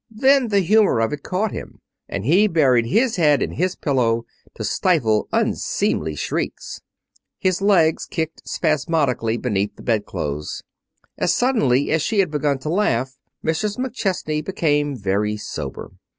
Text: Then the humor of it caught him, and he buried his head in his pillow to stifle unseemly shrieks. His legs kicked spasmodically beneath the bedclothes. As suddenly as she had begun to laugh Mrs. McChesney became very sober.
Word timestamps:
Then 0.09 0.47
the 0.47 0.61
humor 0.61 0.99
of 0.99 1.13
it 1.13 1.21
caught 1.21 1.51
him, 1.51 1.79
and 2.09 2.25
he 2.25 2.47
buried 2.47 2.87
his 2.87 3.17
head 3.17 3.43
in 3.43 3.51
his 3.51 3.75
pillow 3.75 4.23
to 4.55 4.63
stifle 4.63 5.27
unseemly 5.31 6.15
shrieks. 6.15 6.81
His 7.37 7.61
legs 7.61 8.07
kicked 8.07 8.41
spasmodically 8.49 9.37
beneath 9.37 9.75
the 9.75 9.83
bedclothes. 9.83 10.63
As 11.19 11.35
suddenly 11.35 11.91
as 11.91 12.01
she 12.01 12.17
had 12.17 12.31
begun 12.31 12.57
to 12.61 12.69
laugh 12.69 13.19
Mrs. 13.45 13.77
McChesney 13.77 14.43
became 14.43 14.95
very 14.95 15.37
sober. 15.37 15.91